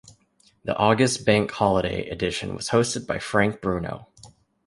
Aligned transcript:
The 0.63 0.75
August 0.77 1.27
Bank 1.27 1.51
Holiday 1.51 2.09
edition 2.09 2.55
was 2.55 2.69
hosted 2.69 3.05
by 3.05 3.19
Frank 3.19 3.61
Bruno. 3.61 4.07